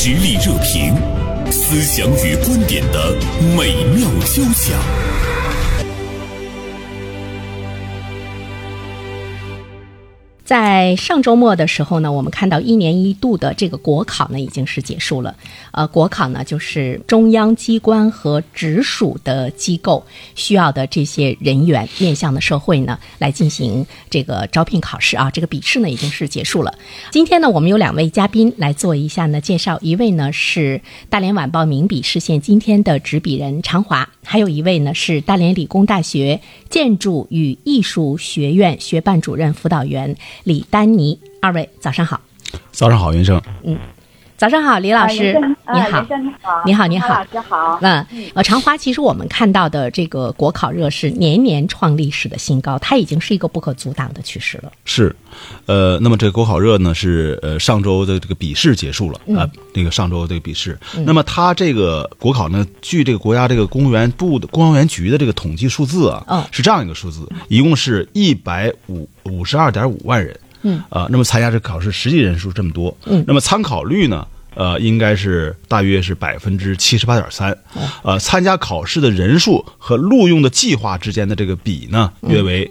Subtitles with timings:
[0.00, 0.94] 实力热评，
[1.50, 3.16] 思想与观点的
[3.56, 5.07] 美妙交响。
[10.48, 15.36] 在上周末的时候呢，我们看到一年一度的这个国考呢已经是结束了。
[15.72, 25.30] 呃，国考呢就是中央机关和直属的机构需要的这些人员面向的社会呢来进行这个招聘考试啊。
[25.30, 26.74] 这个笔试呢已经是结束了。
[27.10, 36.38] 今天呢，我们有两位嘉宾来做一下呢介绍，一位呢是大连晚报名笔视线今天的执笔人常华，还有一位呢是大连理工大学
[36.68, 40.14] 建筑与艺术学院学办主任辅导员。
[40.44, 42.20] 李丹妮，二位早上好。
[42.70, 43.40] 早上好，袁生。
[43.62, 43.78] 嗯，
[44.38, 45.36] 早上好，李老师，
[45.74, 46.06] 你好。
[46.06, 47.76] 你好，你好，你好，老师好。
[47.82, 54.70] 嗯，呃，长华，其实我们看到的这个国考热是年年创历史的新高，它已经是一个不可阻挡的趋势了。
[54.84, 55.14] 是，
[55.66, 59.42] 呃，那么这个国考热呢是呃上周的这个笔试结束了啊，
[59.74, 70.38] 那个上周这个笔试，那么它这个国考呢，据这个国家这个公务员部的公务员局的这个统计数字啊，是这样一个数字，一共是一百五五十二点五万人。
[70.68, 70.82] 嗯。
[70.90, 77.56] 啊，那么参加这考试实际人数这么多，嗯，那么参考率呢，呃，应该是大约是百分之七十八点三，
[78.02, 82.70] 呃，参加考试的人数和录用的计划之间的这个比呢，约为，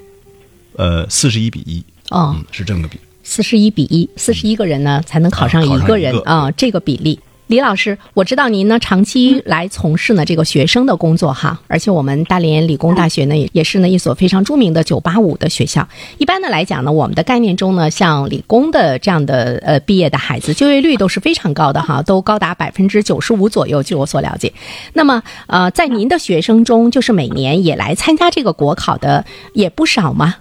[0.75, 5.97] 呃，四十一比一，哦，是这么个比，四十一比一，四十一个人呢才能考上一个。
[5.97, 7.19] 人啊，这个比例。
[7.47, 15.87] 李老师，我知道您呢长期来从事呢这个学生的工作哈，而且我们大连理工大学呢也是呢一所非常著名的九八五的学校。
[16.17, 24.51] 一般的来讲呢，我们的概念中呢，像理工的这样的呃毕业的孩子，就业率都是非常高的哈，都高达百分之九十五左右，据我所了解。
[24.91, 29.23] 那么呃，在您的学生中，就是每年也来参加这个国考的
[29.53, 30.35] 也不少吗？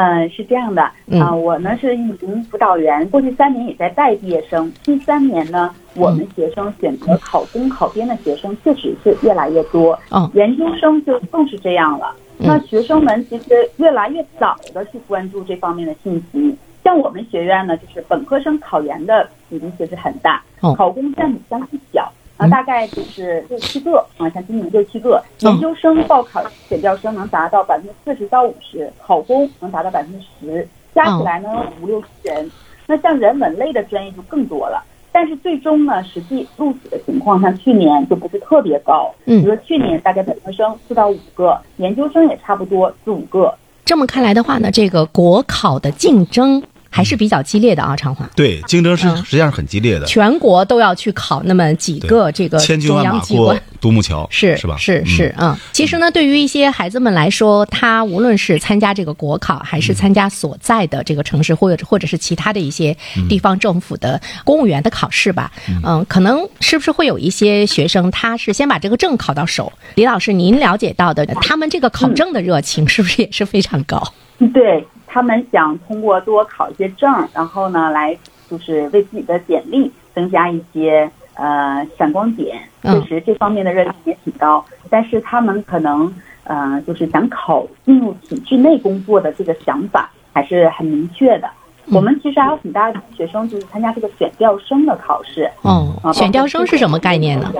[0.00, 0.82] 嗯，是这样的
[1.20, 4.72] 啊，我呢是一名辅导员，过去三年也在带毕业生。
[4.82, 9.98] 近三年呢，我们学生选择考公考编的学生确实是越来越多。
[10.10, 12.14] 嗯，研究生就更是这样了。
[12.38, 16.56] 那学生们其实越来越早的去关注这方面的信息。
[16.82, 22.10] 像我们学院呢，就是本科生考研的比例其实很大，考公占比相对小。
[22.40, 31.50] 啊，大概就是六七个啊，像今年六七个研究生报考选调生能达到百分之四十到五十，考公能达到百分之十，加起来呢
[31.82, 32.50] 五六十人。
[32.86, 39.14] 那像人文类的专业就更多了，但是最终呢，实际录取的情况像去年就不是特别高。
[39.26, 43.54] 嗯，比如说去年大概本科生四到五个，研究生也差不多四五个。
[43.84, 46.62] 这么看来的话呢，这个国考的竞争。
[46.90, 48.28] 还是比较激烈的啊，长华。
[48.34, 50.04] 对，竞争是实际上是很激烈的。
[50.06, 54.76] 全国都要去考那么几个这个中央机关，独木桥是是吧？
[54.76, 55.56] 是是嗯。
[55.72, 62.96] 其实呢，对于一些孩子们来说，他无论是参加这个国考，还是参加所在的这个城市，或者或者是其他的一些
[63.28, 65.52] 地方政府的公务员的考试吧，
[65.84, 69.72] 嗯，可能是不是会有一些学生，他是先把这个证考到手？
[69.94, 74.12] 李老师，您了解到的，他们这个考证的热情是不是也是非常高？
[74.52, 74.84] 对。
[75.12, 78.16] 他们想通过多考一些证，然后呢，来
[78.48, 82.56] 就是为自己的简历增加一些呃闪光点。
[82.82, 84.64] 确实，这方面的热情也挺高。
[84.88, 86.12] 但是他们可能
[86.44, 91.50] 呃，就是想考进入体制内工作的这个想法还是很明确的。
[91.92, 95.50] 我们其实还有很大的学生就是参加这个选调生的考试。
[95.62, 97.52] 哦，选调生是什么概念呢？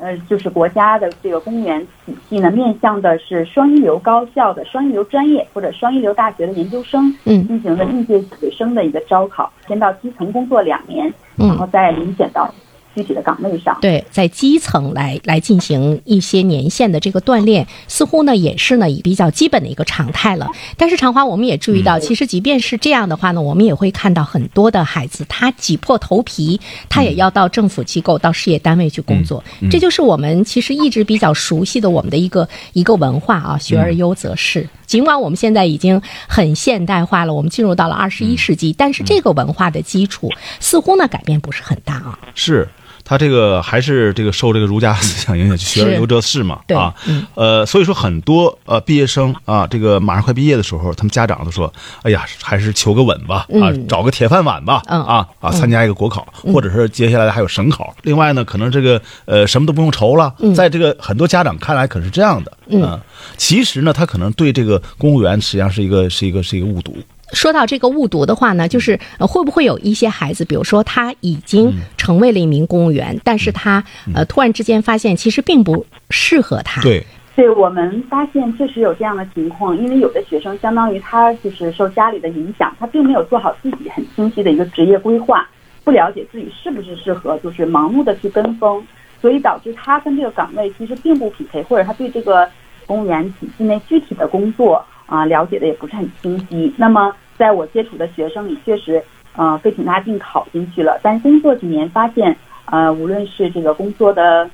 [0.00, 12.52] 呃，就是国家的这个公务员体系呢，面向的是双一流高校的双一流专业或者双一流大学的研究生，嗯，进行了应届学生的一个招考，先到基层工作两年，然后再遴选到。
[12.94, 20.48] 具体的岗位上，对，在基层来来进行一些年限的这个锻炼，似乎呢也是呢比较基本的一个常态了。
[20.76, 29.42] 但是长华，我们也注意到，其实即便是这样的话呢，我们也会看到很多的孩子，他挤破头皮，他也要到政府机构、到事业单位去工作。
[29.70, 34.68] 这就是我们其实一直比较熟悉的我们的一个一个文化啊，学而优则仕。
[34.84, 40.28] 尽管我们现在已经很现代化了，我们进入到了二十一世纪，但是这个文化的基础
[40.58, 42.18] 似乎呢改变不是很大啊。
[42.34, 42.68] 是。
[43.10, 46.94] 他这个还是这个受这个儒家思想影响，学而优则仕嘛，啊，
[47.34, 51.72] 呃，所以说很多呃毕业生啊，这个马上快毕业的时候，他们家长都说，
[52.02, 57.92] 哎呀，还是求个稳吧，啊，找个铁饭碗吧，啊啊，参加一个国考，或者是接下来还有省考。
[58.02, 62.96] 另外呢，可能这个呃什么都不用愁了，在这个很多家长看来可是这样的，嗯，
[63.36, 66.96] 其实呢，他可能对这个公务员实际上是一个是一个是一个误读。
[67.32, 73.82] 说到这个误读的话呢，就是会不会有一些孩子，比如说他已经成为了一名公务员，但是他
[74.14, 76.80] 呃突然之间发现其实并不适合他。
[76.82, 77.04] 对，
[77.36, 85.48] 对我们发现确实有这样的情况，因为有的学生相当于他就是受家里的影响，他并没有做好自己很清晰的一个职业规划。
[85.82, 88.84] 不了解自己是不是适合，就是盲目的去跟风，
[89.20, 92.46] 所以导致他跟这个岗位其实并不匹配，或者他对这个
[92.84, 96.72] 公务员体系内具体的工作啊了解的也不是很清晰。
[96.78, 99.02] 那么在我接触的学生里，确实
[99.36, 102.34] 呃费挺大劲考进去了，但工作几年发现，
[102.64, 104.48] 呃无论是这个工作的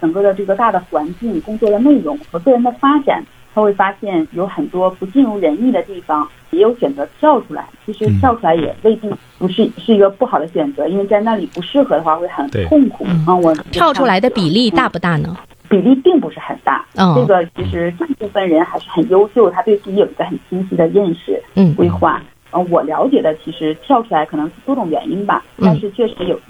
[0.00, 3.22] 整个的这个大的环境、工作的内容和个人的发展。
[3.54, 7.66] 他会发现有很多不尽如人意的地方，也有选择跳出来。
[7.86, 13.34] 其实跳出来也未必不是是一个不好的选择，因为在那里不适合的话会很痛苦啊。
[13.34, 15.34] 我跳出来的比例大不大呢？
[15.68, 16.84] 比例并不是很大。
[16.94, 22.22] 这个其实大部分人还是很优秀，他对自己有一个很清晰的认识、嗯规划。
[22.52, 26.40] 呃，我了解的其实跳出来可能是多种原因吧，但是确实有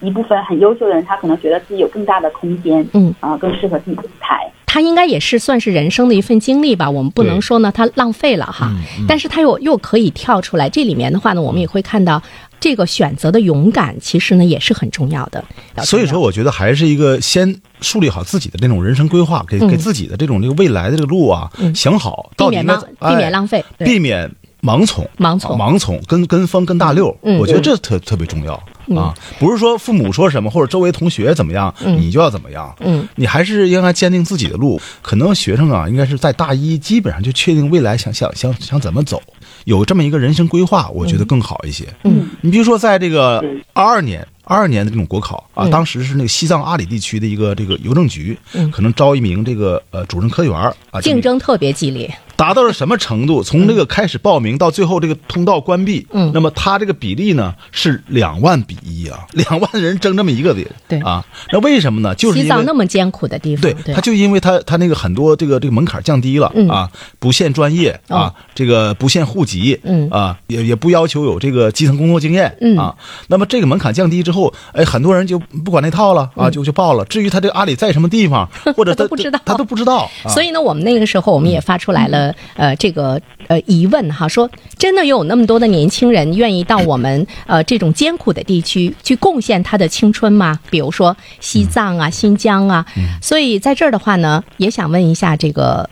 [0.00, 4.50] 一部分很优秀的人，他可能觉得自己有更大的空间，嗯啊，更适合自己的舞台。
[4.64, 8.72] 他应该也是算是人生的一份经历吧，我们不能说呢他浪费了哈，
[9.06, 10.70] 但是他又又可以跳出来。
[10.70, 12.20] 这里面的话呢，我们也会看到
[12.62, 15.44] 这个选择的勇敢，其实呢也是很重要的。
[15.82, 24.30] 所以说，我觉得还是一个先树立好自己的这种人生规划，给给自己的这种这个未来的这个路啊想好，避免浪避免浪费，避免。
[24.62, 27.08] 盲从，盲从，盲从，跟跟风，跟大溜，
[27.40, 28.54] 我觉得这特特别重要
[28.96, 29.12] 啊！
[29.40, 32.72] 不是说父母说什么或者周围同学怎么样，你就要怎么样。
[32.78, 34.80] 嗯，你还是应该坚定自己的路。
[35.02, 39.20] 可能学生啊，应该是在大一基本上就确定未来想想想想怎么走，
[39.64, 41.86] 有这么一个人生规划，我觉得更好一些。
[42.04, 44.26] 嗯，你比如说在这个二二年。
[44.44, 48.36] 二二年的这种国考啊，当时是那个西藏阿里地区的一个这个邮政局，
[48.72, 50.52] 可能招一名这个呃主任科员
[50.90, 53.42] 啊，竞争特别激烈，达到了什么程度？
[53.42, 62.12] 从这个开始报名到最后这个通道关闭，嗯，那么他这个比例呢是两万比一啊，两万人争这么一个的，对啊，那为什么呢？
[62.16, 66.90] 就是西藏那么艰苦的地方，对，他就因为他他那个很多这个这个门槛降低了啊，
[67.20, 72.96] 不限专业啊，这个不限户籍，嗯啊，也也不要求有这个基层工作经验，嗯啊，
[73.28, 74.31] 那么这个门槛降低之后。
[74.72, 77.04] 哎，很多人就不管那套了啊，就就报了。
[77.06, 80.10] 至于他这个阿里在什么地方，或者 他不知道，他都不知道。
[80.28, 84.48] 所以呢，我们那个时候我们也发出来了呃这个呃疑问哈，说
[84.78, 90.58] 真的有那么多的年轻人愿意到我们呃这种艰苦的地区去贡献他的青春吗？
[90.70, 92.84] 比如说西藏啊、新疆啊。
[93.20, 95.88] 所以在这儿的话呢，也想问一下这个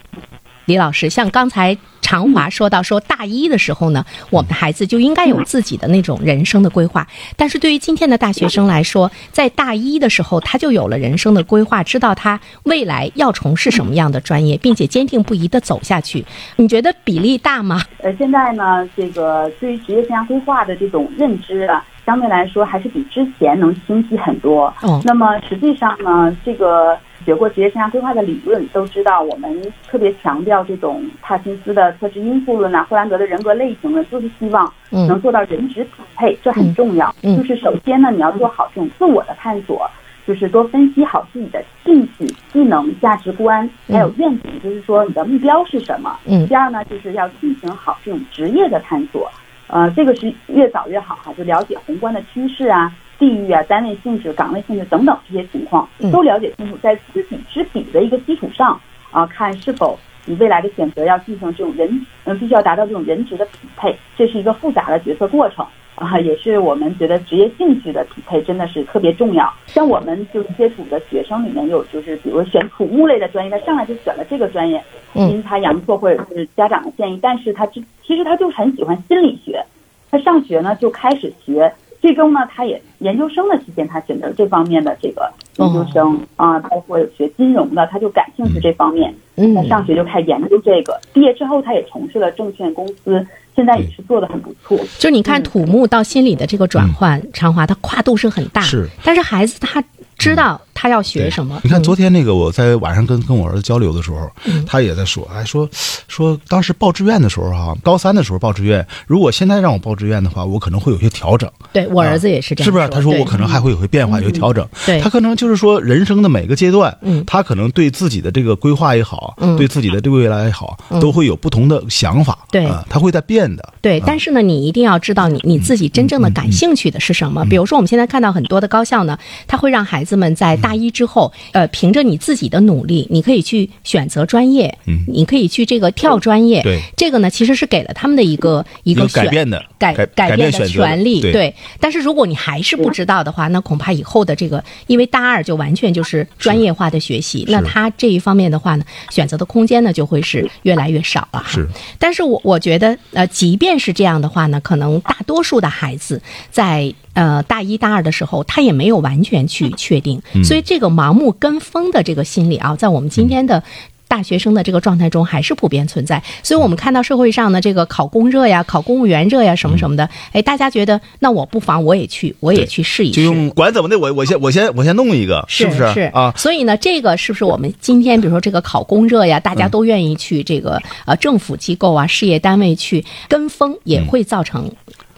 [0.70, 1.76] 李老师，像刚才。
[2.02, 7.06] 常华说到：“说大一的时候呢，我们的孩子就应该有自己的那种人生的规划。
[7.36, 16.24] 但是对于今天的大学生来说，在大一的时候他就有了人生的规划，知道他未来要从事什么样的专业，并且坚定不移的走下去。
[16.56, 17.80] 你觉得比例大吗？
[17.98, 24.74] 呃，现在呢，这个对于职业生涯规划的这种认知啊，相对来说还是比之前能清晰很多。
[24.80, 37.14] 哦，那么实际上呢，这个。”学过职业生涯规划的理论，都知道我们特别强调这种帕金斯的特质因素论啊，霍兰德的人格类型论，就是希望能做到人职匹配，这很重要。
[37.22, 39.88] 就是首先呢，你要做好这种自我的探索，
[40.26, 46.18] 就是多分析好自己的兴趣、技能、价值观，还有愿景，就是说你的目标是什么。
[46.46, 49.30] 第二呢，就是要进行好这种职业的探索，
[49.66, 52.92] 呃，这个是越早越好哈，就了解宏观的趋势啊。
[53.20, 58.80] 地域啊，单位性质、岗位性质等等这些情况都了解清楚，在知己知彼的一个基础上
[59.10, 69.52] 啊，看是否你未来的选择要进行这种人嗯，必须要达到这种人职的匹配，这是一个复杂的决策过程啊，也是我们觉得职业兴趣的匹配真的是特别重要。
[69.66, 79.62] 像我们就接触的学生里面有就是，比如选土木类的专业，他上来就选了这个专业，阴差阳错或者是家长的建议，但是他其其实他就很喜欢心理学，
[80.10, 81.70] 他上学呢就开始学。
[82.00, 89.14] 最终呢，他也研究生的期间，他选择这方面的这个研究生啊，包括有学金融的，他就感兴趣这方面。
[89.36, 94.78] 嗯，他上学就开始研究这个，毕业之后他也从事了证券公司，现在也是做的很不错。
[94.98, 98.60] 就你看土木到心理的这个转换，长华它跨度是很大。
[98.62, 99.82] 是，但是孩子他。
[100.20, 101.58] 知道他要学什么？
[101.64, 104.30] 你看昨天那个我在晚上跟跟我儿子交流的时候，
[104.66, 105.66] 他也在说，哎说
[106.08, 111.50] 说当时报志愿的时候哈，高三的时候报志愿，如果现在让我报志愿的话，我可能会有些调整。
[111.72, 112.88] 对我儿子也是这样，是不是？
[112.88, 114.66] 他说我可能还会有些变化，有些调整。
[114.84, 122.38] 对，他可能就是说人生的每个阶段，嗯，他可能对自己的这个规划也好，嗯，对自己的这个未来也好，都会有不同的想法。
[122.50, 123.72] 对，他会在变的。
[123.80, 127.44] 对，但是呢，你一定要知道你你自己真正的感兴趣的是什么。
[127.46, 130.90] 比如说，我们现在看到很多的高校呢，他会让孩子们在大一。
[130.90, 141.54] 之后，呃，凭着你自己的努力，你可以去选择专业，嗯，你可以去这个跳专业，对，这个呢，其实是给了他们的一个一个改变的改改变的权利，对。
[141.78, 151.42] 但是如果你还是不知道的话，那恐怕以后的这个，因为大二就完全就是专业化的学习，那他这一方面的话呢，选择的空间呢就会是越来越少了。
[151.46, 151.66] 是，
[151.98, 163.62] 但是我我觉得，呃，即便是这样的话呢，可能大多数的孩子在呃大一大二的时候，他也没有完全去确定，所以这个盲目跟风的这个心理啊，在我们今天的。
[164.10, 173.20] 大学生的这个状态中还是普遍存在，所以我们看到社会上的这个考公热呀、考公务员热呀什么什么的，哎，大家觉得那我不妨我也去，我也去试一试。
[173.20, 175.92] 就用管怎么的，我我先我先我先弄一个，是不是？
[175.94, 176.00] 是。
[176.12, 176.34] 啊？
[176.36, 184.68] 所以呢，这个是不是我们今天比如说这个考公热呀，大家都愿意去这个呃政府机构啊、事业单位去跟风，也会造成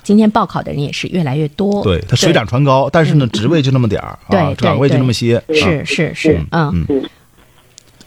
[0.02, 1.82] 今天报考的人也是越来越多。
[1.82, 6.86] 对，它水涨船高，但是呢，职位就那么点儿，对，岗位就那么些，是是是，嗯。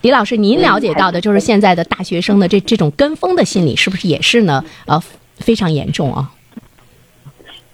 [0.02, 4.64] 李老师，您了解到的就是现在的大学生的这这种跟风的心理，是不是也是呢？
[4.86, 5.02] 呃，
[5.38, 6.32] 非常严重啊。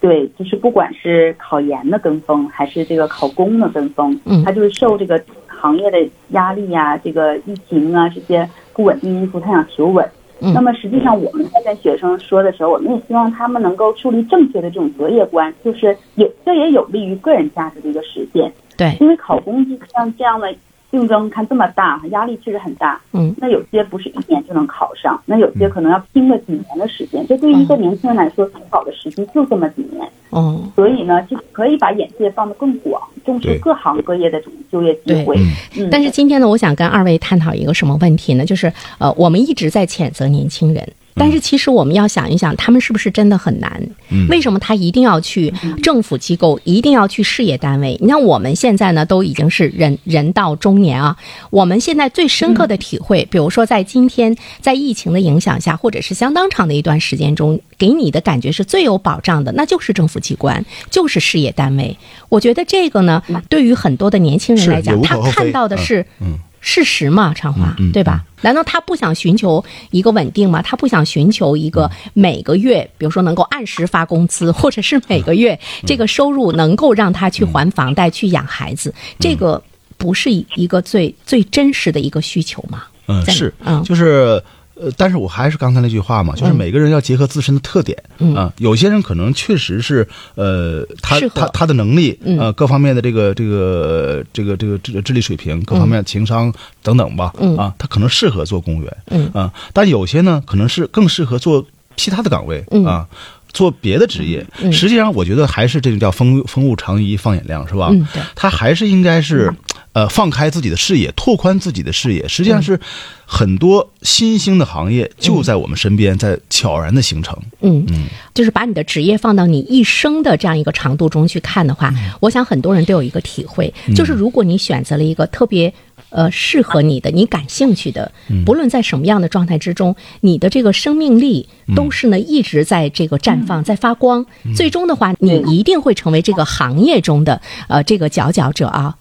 [0.00, 5.98] 对，就是不管是考研的跟风，还是这个考公的跟风，嗯，他就是受这个行业的
[6.30, 10.08] 压力呀，这个疫情啊这些不稳定因素，他想求稳。
[10.40, 10.52] 嗯。
[10.54, 18.50] 那么实际上，我们在跟学生说的时候，我们也希望他们能够树立正确的这种择业观，就是也这也有利于个人价值的一个实现。
[18.76, 18.96] 对。
[19.00, 19.64] 因为考公
[19.94, 20.52] 像这样的。
[20.92, 23.00] 竞争看这么大，压力确实很大。
[23.12, 27.26] 嗯，那有些不是一年就能考上，那有些可能要拼个几年的时间。
[27.26, 30.06] 这对于一个年轻人来说，最好的时机就这么几年。
[30.30, 35.36] 哦，所以呢，就可以把眼界放得更广，重视各行各业的这种就业机会。
[35.76, 38.44] 嗯，但是今天呢，我想跟二位探讨一个什么问题呢？
[38.44, 40.86] 就是呃，我们一直在谴责年轻人。
[41.14, 43.82] 但是其实我们要想一想，他们是不是真的很难？
[44.28, 45.52] 为什么他一定要去
[45.82, 47.98] 政府机构，一定要去事业单位？
[48.00, 51.16] 你看我们现在呢，都已经是人人到中年啊。
[51.50, 61.96] 我们现在最深刻的体会，比如说在今天，在疫情的影响下，或者是相当长的一段时间中，给你的感觉是最有保障的，那就是政府机关，就是事业单位。
[62.28, 66.38] 我觉得这个呢，对于很多的年轻人来讲，他看到的是嗯。
[66.62, 68.24] 事实嘛，长华，对吧？
[68.40, 70.62] 难道他不想寻求一个稳定吗？
[70.62, 78.94] 他不想寻求一个每个月，比如说能够按时发工资， 或者是每个月这个收入能够让他去还房贷、去养孩子？
[79.18, 79.62] 这个
[79.98, 82.84] 不是一个最最真实的一个需求吗？
[83.08, 84.42] 嗯，是，嗯，就是。
[84.82, 87.96] 呃，但是我还是刚才那句话嘛，就是每个人要结合自身的特点
[88.34, 88.52] 啊。
[88.58, 99.52] 有些人可能确实是呃，他他他的能力呃，各方面的这个这个这个这个智智力水平，各方面情商等等吧啊，他可能适合做公务员嗯啊。
[99.72, 101.64] 但有些呢，可能是更适合做
[101.96, 103.06] 其他的岗位啊，
[103.52, 104.44] 做别的职业。
[104.72, 107.92] 实际上，我觉得还是这个叫风风物长宜放眼量，是吧？
[108.34, 109.52] 他还是应该是。
[109.92, 112.80] 呃，放开自己的视野，拓宽自己的视野，实际上是
[113.26, 117.38] 很多新兴的行业就在我们身边，在悄然的形成。
[117.60, 117.84] 嗯。
[117.90, 125.72] 嗯，就是把你的职业放到你一生的这样一个长度中去看的话，我想很多人都有一个体会，就是如果你选择了一个特别
[126.08, 128.10] 呃适合你的、你感兴趣的，
[128.46, 131.46] 不论在什么样的状态之中，你的这个生命力
[131.76, 134.24] 都是呢一直在这个绽放、在发光。
[134.56, 138.96] 最终的话，你一定会成为这个行业中的呃这个佼佼者啊。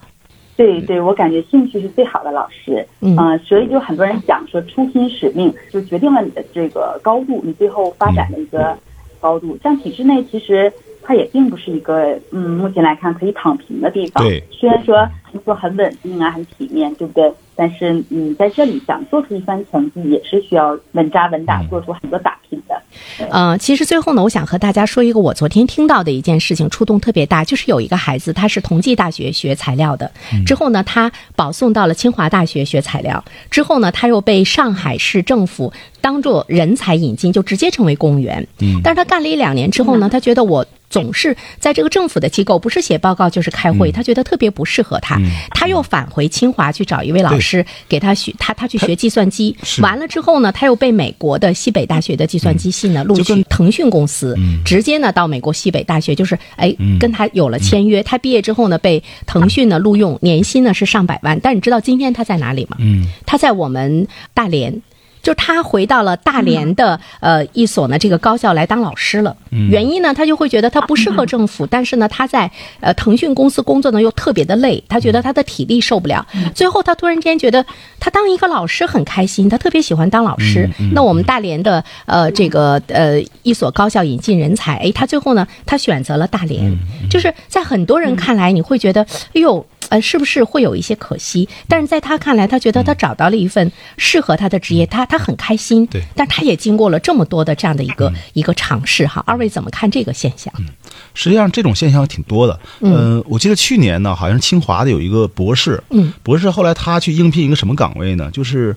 [0.58, 8.78] 对对，我感觉兴趣是最好的老师，嗯，所以就很多人讲说，初心使命就决定了你的这个高度，你最后发展的一个
[9.20, 9.58] 高度。
[9.64, 14.24] 像体制内，其实它也并不是一个，嗯，目前来看可以躺平的地方。
[14.24, 17.32] 对，虽然说工作很稳定啊，很体面，对不对？
[17.56, 22.81] 但是你在这里想做出一番成绩，也是需要稳扎稳打，做出很多打拼的。
[23.30, 30.12] 呃，其实最后呢，我想和大家说一个我昨天听到的一件事情，触动特别大，就是有一个孩子，他是同济大学学材料的，
[30.46, 38.48] 之后呢，他保送到了清华大学学材料，之后呢，他又被上海市政府当做人才引进，就直接成为公务员。
[38.60, 45.20] 嗯，但是他干了一两年之后呢，他觉得我总是在这个政府的机构，不是写报告就是开会，他觉得特别不适合他，
[45.52, 58.04] 他又返回清华去找一位老师给他学，他他去学计算机，完了之后呢，他又被美国的西北大学的计算机系呢录取腾讯公司，直接呢到美国西北大学，就是哎跟他有了签约。
[58.04, 61.40] 他毕业之后呢，被腾讯呢录用，年薪呢是上百万。
[61.42, 62.76] 但你知道今天他在哪里吗？
[62.80, 64.82] 嗯，他在我们大连。
[65.22, 69.36] 就他回到了大连的呃一所呢这个高校来当老师了，
[69.70, 72.50] 原因呢他就会觉得他不适合政府，但是呢他在
[72.80, 76.26] 呃腾讯公司工作呢又特别的累，他觉得他的体力受不了。
[76.56, 77.66] 最后他突然间觉得
[78.00, 80.70] 他当一个老师很开心，他特别喜欢当老师。
[80.94, 86.76] 那我们大连的呃这个呃一所高校引进人才，哎，他最后呢他选择了大连，
[87.10, 89.02] 就是在很多人看来你会觉得，
[89.34, 89.66] 哎呦。
[89.92, 91.48] 呃，是不是会有一些可惜？
[91.68, 95.86] 但是在他看来，他觉得他找到了一份适合他的职业，他他很开心。
[95.88, 99.22] 对，但他也经过了这么多的这样的一个一个尝试哈。
[99.28, 100.54] 二位怎么看这个现象？
[100.60, 100.68] 嗯，
[101.14, 102.58] 实际上这种现象挺多的。
[102.80, 108.32] 嗯，我记得去年呢，好像是清华的有一个博士，嗯，博士后来他去应聘一个什么岗位呢？
[108.32, 108.74] 就是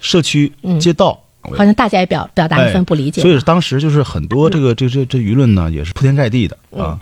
[0.00, 0.50] 社区
[0.80, 1.22] 街道。
[1.40, 6.98] 好像大家也表表达一份不理解，所以当时就是很多这个这这这舆论呢，也是铺天盖地的啊。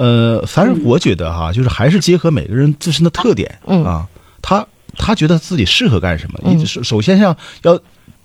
[0.00, 4.08] 呃，反正我觉得哈，就是还是结合每个人自身的特点啊，
[4.40, 4.66] 他
[4.96, 7.78] 他觉得自己适合干什么，首首先要要。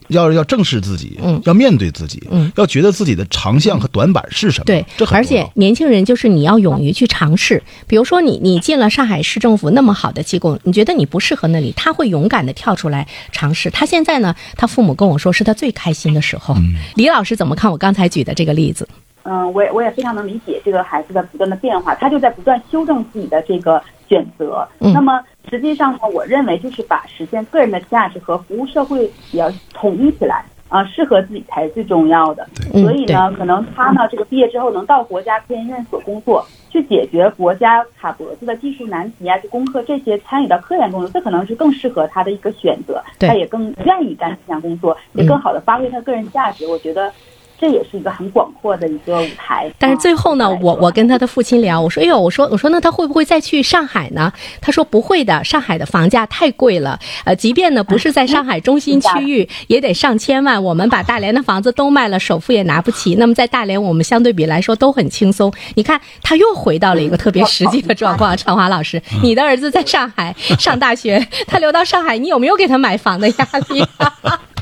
[0.10, 4.65] 要要正视自己，嗯，要面对自己，嗯，要觉得自己的长项和短板是什么。
[4.65, 7.63] 对，这而且年轻人就是你要勇于去尝试。
[7.88, 13.72] 比如说，你你进了上海市政府那么好的机构，你觉得你不适合那里，他会勇敢的跳出来尝试。
[13.72, 16.55] 他现在呢，他父母跟我说是他最开心的时候。
[16.94, 18.88] 李老师怎么看我刚才举的这个例子？
[19.25, 24.67] 嗯，我也我也非常能理解这个孩子的不断的变化，他就在不断修正自己的这个选择。
[24.79, 25.22] 那么。
[25.48, 32.44] 实际上呢，我认为就是把实现个人的价值和服务社会也要统一起来啊，适合自己才是最重要的。
[32.72, 43.00] 所以呢，可能他呢，这个毕业之后能到国家科研院所工作，去解决国家卡脖子的技术难题啊，去攻克这些，参与到科研工作，这可能是更适合他的一个选择。
[43.20, 46.65] 他也更愿意干这项工作，也更好的发挥他个人价值。
[46.65, 47.13] 我觉得。
[47.59, 54.31] 这也是一个很广阔的一个舞台，但是最后呢，我我跟他的父亲聊，我说，哎呦，我说我说那他会不会再去上海呢？
[54.59, 60.62] 他说不会的，上海的房价太贵了，呃，即便呢不是在上海中心区域， 也得上千万。
[60.62, 63.15] 我们把大连的房子都卖了，首付也拿不起。
[63.15, 65.51] 那么在大连，我们相对比来说都很轻松。
[65.75, 68.35] 你看，他又回到了一个特别实际的状况。
[68.35, 73.83] 常华老师，你的儿子在上海上大学，他留到上海，你有没有给他买房的压力？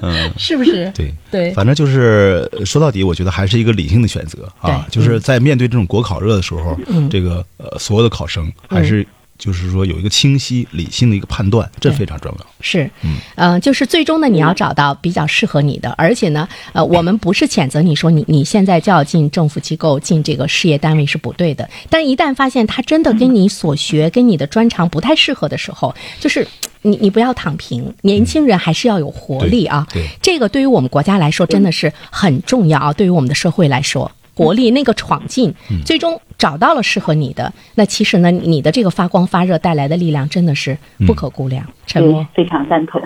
[0.00, 0.90] 嗯， 是不是？
[0.94, 4.86] 对对，反正就是说到底，我觉得还是一个理性的选择啊。
[4.90, 6.78] 就是在面对这种国考热的时候，
[7.10, 9.06] 这个呃，所有的考生还是
[9.38, 12.46] 就是说有一个清晰理性的一个判断，这非常重要。
[12.60, 12.88] 是，
[13.36, 26.46] 嗯，就是最终呢，你要找到比较适合你的，而且呢，呃，我们不是谴责你说你你现在就要进政府机构、进这个事业单位是不对的，但一旦发现他真的跟你所学、跟你的专长不太适合的时候，就是。
[26.84, 29.86] 你你不要躺平，年轻人还是要有活力啊！
[29.92, 32.92] 对，这个对于我们国家来说真的是很重要啊！
[32.92, 41.64] 对于我们的社会来说，活力那个闯劲，最终找到了适合你的，那其实呢，你的这个发光发热带来的力量真的是不可估量。
[41.86, 43.02] 陈默非常赞同。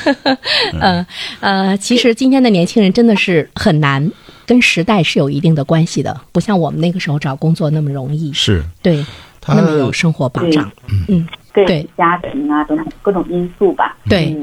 [0.80, 1.04] 嗯
[1.40, 4.10] 呃，其实今天的年轻人真的是很难，
[4.46, 8.32] 跟时代是有一定的关系的，不像我们那个时候找工作那么容易。
[8.32, 9.04] 是，对，
[9.46, 10.70] 那么有生活保障。
[11.08, 11.26] 嗯。
[11.52, 11.86] 对。
[11.96, 14.36] 家庭啊等等各种因素吧，对，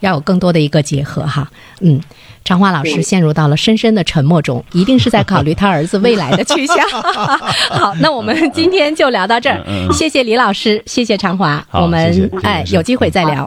[0.00, 1.48] 要有更多的一个结合哈。
[1.80, 2.00] 嗯，
[2.44, 6.78] 常华老师陷入到了深深的沉默中，一定是在考虑他儿子未来的去向。
[7.70, 9.60] 好，那我们今天就聊到这儿，
[9.92, 13.44] 谢谢李老师，谢谢常华，我们哎有机会再聊。